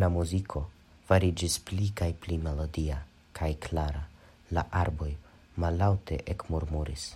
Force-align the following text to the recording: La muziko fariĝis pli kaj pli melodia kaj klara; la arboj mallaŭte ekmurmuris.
La 0.00 0.08
muziko 0.14 0.60
fariĝis 1.10 1.54
pli 1.70 1.86
kaj 2.00 2.08
pli 2.26 2.36
melodia 2.48 2.98
kaj 3.40 3.50
klara; 3.68 4.02
la 4.58 4.66
arboj 4.82 5.10
mallaŭte 5.66 6.20
ekmurmuris. 6.36 7.08